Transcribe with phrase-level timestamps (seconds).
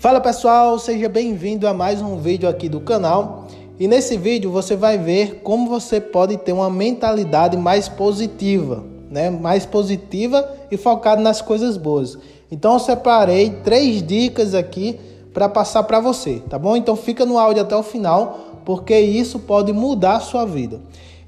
[0.00, 3.46] Fala pessoal, seja bem-vindo a mais um vídeo aqui do canal.
[3.78, 9.28] E nesse vídeo você vai ver como você pode ter uma mentalidade mais positiva, né?
[9.28, 12.16] Mais positiva e focada nas coisas boas.
[12.50, 14.98] Então eu separei três dicas aqui
[15.34, 16.78] para passar para você, tá bom?
[16.78, 20.80] Então fica no áudio até o final, porque isso pode mudar a sua vida.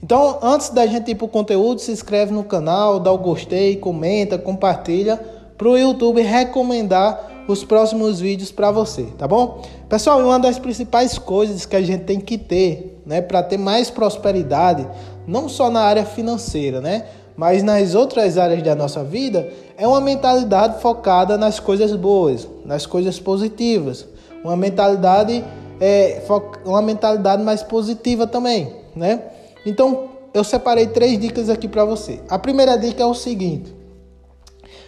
[0.02, 3.76] Então, antes da gente ir para o conteúdo, se inscreve no canal, dá o gostei,
[3.76, 5.20] comenta, compartilha
[5.58, 9.62] para o YouTube recomendar os próximos vídeos para você, tá bom?
[9.88, 13.90] Pessoal, uma das principais coisas que a gente tem que ter, né, para ter mais
[13.90, 14.86] prosperidade,
[15.26, 17.06] não só na área financeira, né,
[17.36, 22.86] mas nas outras áreas da nossa vida, é uma mentalidade focada nas coisas boas, nas
[22.86, 24.06] coisas positivas,
[24.44, 25.44] uma mentalidade
[25.80, 26.22] é,
[26.64, 29.20] uma mentalidade mais positiva também, né?
[29.66, 32.20] Então, eu separei três dicas aqui para você.
[32.28, 33.74] A primeira dica é o seguinte: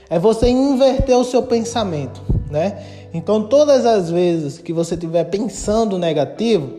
[0.09, 2.79] é você inverter o seu pensamento, né?
[3.13, 6.71] Então, todas as vezes que você estiver pensando negativo,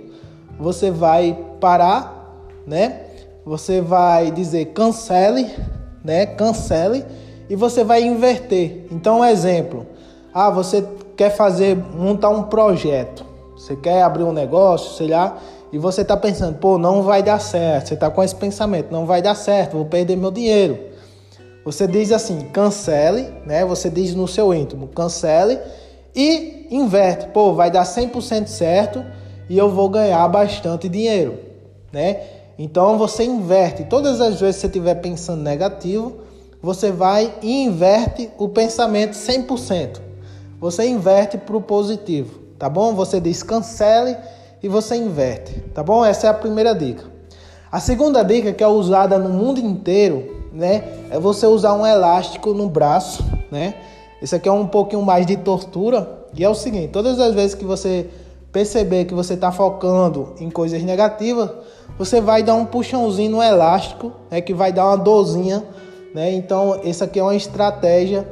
[0.59, 3.02] você vai parar, né?
[3.45, 5.49] Você vai dizer cancele,
[6.03, 6.25] né?
[6.25, 7.05] Cancele
[7.49, 8.85] e você vai inverter.
[8.91, 9.85] Então, um exemplo:
[10.33, 10.85] ah, você
[11.16, 15.38] quer fazer montar um projeto, você quer abrir um negócio, sei lá,
[15.72, 17.88] e você está pensando, pô, não vai dar certo.
[17.88, 20.94] Você está com esse pensamento, não vai dar certo, vou perder meu dinheiro.
[21.66, 23.66] Você diz assim, cancele, né?
[23.66, 25.58] Você diz no seu íntimo, cancele
[26.16, 27.25] e inverte.
[27.30, 29.03] Pô, vai dar 100% certo
[29.49, 31.39] e eu vou ganhar bastante dinheiro,
[31.91, 32.22] né?
[32.59, 33.83] Então você inverte.
[33.85, 36.17] Todas as vezes que você estiver pensando negativo,
[36.61, 40.00] você vai e inverte o pensamento 100%.
[40.59, 42.94] Você inverte para o positivo, tá bom?
[42.94, 44.16] Você diz cancele
[44.61, 46.05] e você inverte, tá bom?
[46.05, 47.05] Essa é a primeira dica.
[47.72, 50.83] A segunda dica que é usada no mundo inteiro né?
[51.11, 53.75] É você usar um elástico no braço, né?
[54.21, 56.25] Isso aqui é um pouquinho mais de tortura.
[56.33, 58.09] E é o seguinte: todas as vezes que você
[58.51, 61.51] perceber que você está focando em coisas negativas,
[61.99, 64.39] você vai dar um puxãozinho no elástico, né?
[64.39, 65.63] Que vai dar uma dorzinha,
[66.13, 66.31] né?
[66.33, 68.27] Então, essa aqui é uma estratégia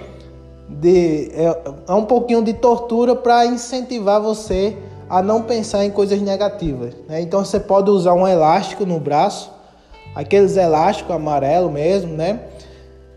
[0.70, 1.58] de é,
[1.90, 4.78] é um pouquinho de tortura para incentivar você
[5.10, 6.96] a não pensar em coisas negativas.
[7.08, 7.22] Né?
[7.22, 9.53] Então, você pode usar um elástico no braço
[10.16, 12.40] aqueles elásticos amarelo mesmo, né?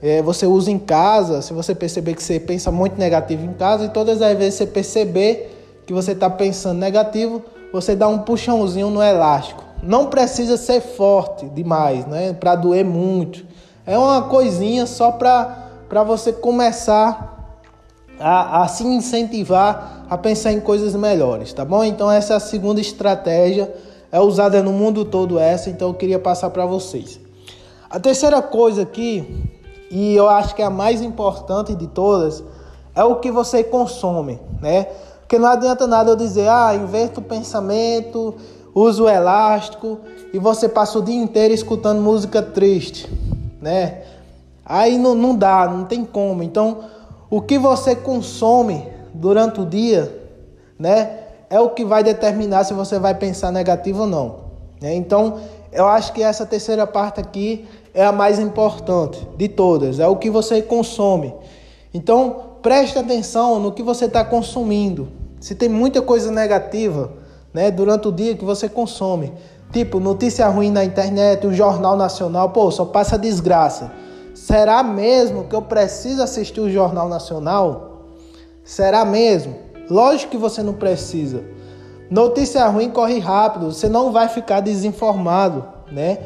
[0.03, 3.87] É, você usa em casa, se você perceber que você pensa muito negativo em casa,
[3.87, 7.43] e todas as vezes você perceber que você está pensando negativo,
[7.73, 9.63] você dá um puxãozinho no elástico.
[9.83, 12.33] Não precisa ser forte demais, né?
[12.33, 13.45] Para doer muito.
[13.87, 17.37] É uma coisinha só para você começar
[18.19, 21.83] a, a se incentivar a pensar em coisas melhores, tá bom?
[21.85, 23.73] Então essa é a segunda estratégia
[24.11, 27.21] é usada no mundo todo essa, então eu queria passar para vocês.
[27.89, 29.45] A terceira coisa aqui,
[29.91, 32.43] e eu acho que é a mais importante de todas,
[32.95, 34.89] é o que você consome, né?
[35.21, 38.35] Porque não adianta nada eu dizer, ah, inverto o pensamento,
[38.75, 39.99] uso o elástico
[40.33, 43.11] e você passa o dia inteiro escutando música triste,
[43.61, 44.03] né?
[44.65, 46.43] Aí não, não dá, não tem como.
[46.43, 46.79] Então,
[47.31, 50.23] o que você consome durante o dia,
[50.79, 51.26] né?
[51.49, 54.37] É o que vai determinar se você vai pensar negativo ou não.
[54.81, 54.95] Né?
[54.95, 55.39] Então,
[55.73, 60.17] eu acho que essa terceira parte aqui é a mais importante de todas, é o
[60.17, 61.35] que você consome.
[61.93, 65.09] Então, preste atenção no que você está consumindo.
[65.41, 67.13] Se tem muita coisa negativa
[67.55, 69.33] né, durante o dia que você consome,
[69.73, 73.93] tipo notícia ruim na internet, o Jornal Nacional, pô, só passa desgraça.
[74.35, 78.03] Será mesmo que eu preciso assistir o Jornal Nacional?
[78.63, 79.66] Será mesmo?
[79.89, 81.45] Lógico que você não precisa.
[82.11, 86.19] Notícia ruim corre rápido, você não vai ficar desinformado, né?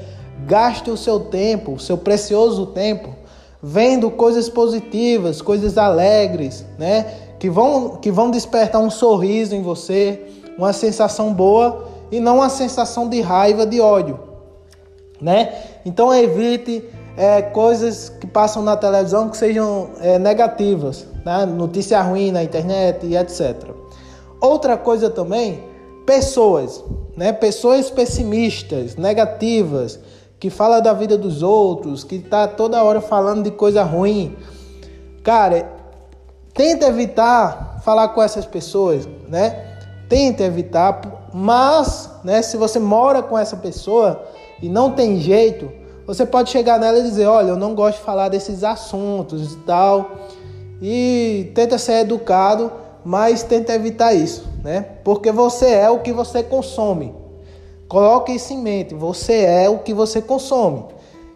[0.47, 3.15] Gaste o seu tempo, o seu precioso tempo,
[3.63, 7.07] vendo coisas positivas, coisas alegres, né?
[7.39, 10.23] Que vão, que vão despertar um sorriso em você,
[10.59, 14.19] uma sensação boa e não uma sensação de raiva, de ódio,
[15.21, 15.55] né?
[15.85, 16.85] Então evite
[17.17, 21.45] é, coisas que passam na televisão que sejam é, negativas, né?
[21.47, 23.69] notícia ruim na internet e etc.
[24.41, 25.63] Outra coisa também,
[26.07, 26.83] pessoas,
[27.17, 27.33] né?
[27.33, 29.99] pessoas pessimistas, negativas,
[30.39, 34.35] que fala da vida dos outros, que tá toda hora falando de coisa ruim.
[35.23, 35.71] Cara,
[36.55, 39.67] tenta evitar falar com essas pessoas, né?
[40.09, 44.25] Tenta evitar, mas, né, se você mora com essa pessoa
[44.61, 45.71] e não tem jeito,
[46.11, 49.57] você pode chegar nela e dizer: Olha, eu não gosto de falar desses assuntos e
[49.59, 50.11] tal.
[50.83, 52.73] E tenta ser educado,
[53.05, 54.85] mas tenta evitar isso, né?
[55.05, 57.15] Porque você é o que você consome.
[57.87, 60.85] Coloque isso em mente: você é o que você consome.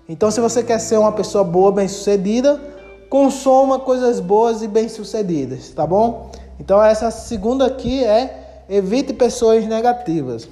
[0.08, 2.60] Então, se você quer ser uma pessoa boa, bem-sucedida,
[3.08, 6.30] consuma coisas boas e bem-sucedidas, tá bom?
[6.58, 10.48] Então essa segunda aqui é evite pessoas negativas.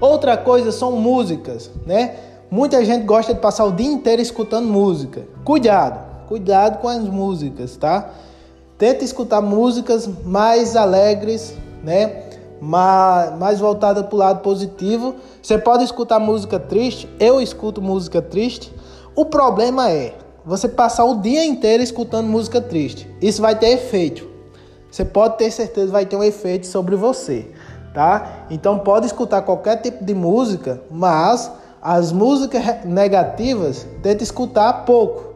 [0.00, 2.16] Outra coisa são músicas, né?
[2.52, 5.26] Muita gente gosta de passar o dia inteiro escutando música.
[5.42, 8.10] Cuidado, cuidado com as músicas, tá?
[8.76, 12.24] Tente escutar músicas mais alegres, né?
[12.60, 15.14] Mais, mais voltada para o lado positivo.
[15.42, 18.70] Você pode escutar música triste, eu escuto música triste.
[19.16, 20.14] O problema é
[20.44, 23.08] você passar o dia inteiro escutando música triste.
[23.22, 24.28] Isso vai ter efeito.
[24.90, 27.50] Você pode ter certeza vai ter um efeito sobre você,
[27.94, 28.44] tá?
[28.50, 31.50] Então pode escutar qualquer tipo de música, mas
[31.82, 35.34] as músicas negativas tenta escutar pouco,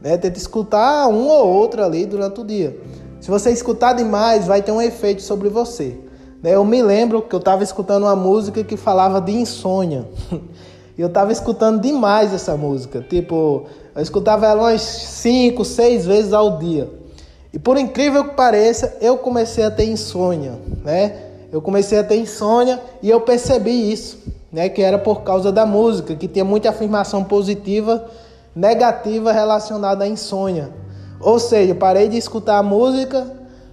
[0.00, 0.16] né?
[0.16, 2.78] Tenta escutar um ou outro ali durante o dia.
[3.20, 5.98] Se você escutar demais, vai ter um efeito sobre você.
[6.40, 6.54] Né?
[6.54, 10.06] Eu me lembro que eu estava escutando uma música que falava de insônia.
[10.94, 13.00] E eu estava escutando demais essa música.
[13.00, 13.64] Tipo,
[13.96, 16.86] eu escutava ela umas 5, 6 vezes ao dia.
[17.50, 20.52] E por incrível que pareça, eu comecei a ter insônia,
[20.84, 21.16] né?
[21.50, 24.18] Eu comecei a ter insônia e eu percebi isso,
[24.52, 24.68] né?
[24.68, 28.04] Que era por causa da música, que tinha muita afirmação positiva,
[28.54, 30.70] negativa relacionada à insônia.
[31.20, 33.26] Ou seja, parei de escutar a música,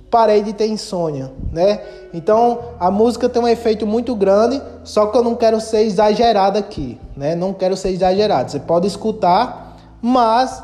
[0.09, 1.81] parei de ter insônia, né?
[2.13, 6.57] Então, a música tem um efeito muito grande, só que eu não quero ser exagerado
[6.57, 7.35] aqui, né?
[7.35, 8.51] Não quero ser exagerado.
[8.51, 10.63] Você pode escutar, mas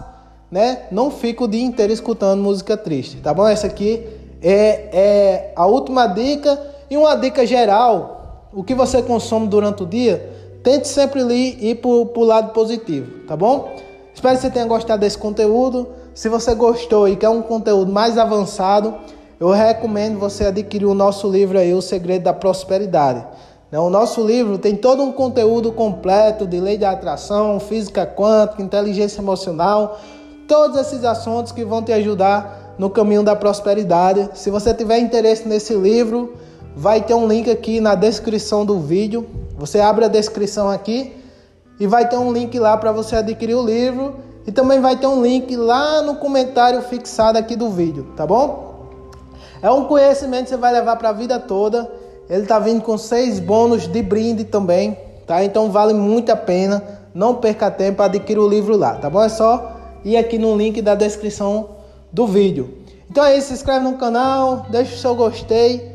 [0.56, 0.84] né?
[0.92, 3.48] Não fico o dia inteiro escutando música triste, tá bom?
[3.48, 4.08] Essa aqui
[4.42, 6.58] é, é a última dica
[6.90, 8.15] e uma dica geral.
[8.56, 10.32] O que você consome durante o dia,
[10.64, 13.76] tente sempre ir para o lado positivo, tá bom?
[14.14, 15.90] Espero que você tenha gostado desse conteúdo.
[16.14, 18.96] Se você gostou e quer um conteúdo mais avançado,
[19.42, 23.26] eu recomendo você adquirir o nosso livro aí, O Segredo da Prosperidade.
[23.70, 23.78] Né?
[23.78, 29.20] O nosso livro tem todo um conteúdo completo de lei da atração, física quântica, inteligência
[29.20, 30.00] emocional,
[30.48, 34.30] todos esses assuntos que vão te ajudar no caminho da prosperidade.
[34.34, 36.36] Se você tiver interesse nesse livro,
[36.76, 39.26] vai ter um link aqui na descrição do vídeo.
[39.58, 41.14] Você abre a descrição aqui
[41.80, 45.08] e vai ter um link lá para você adquirir o livro e também vai ter
[45.08, 48.90] um link lá no comentário fixado aqui do vídeo, tá bom?
[49.62, 51.90] É um conhecimento que você vai levar para a vida toda.
[52.30, 55.44] Ele tá vindo com seis bônus de brinde também, tá?
[55.44, 56.84] Então vale muito a pena.
[57.14, 59.24] Não perca tempo para adquirir o livro lá, tá bom?
[59.24, 59.72] É só
[60.04, 61.70] e aqui no link da descrição
[62.12, 62.80] do vídeo.
[63.10, 65.95] Então é isso, se inscreve no canal, deixa o seu gostei